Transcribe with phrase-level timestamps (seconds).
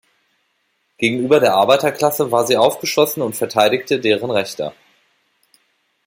[0.97, 4.73] Gegenüber der Arbeiterklasse war sie aufgeschlossen und verteidigte deren Rechte.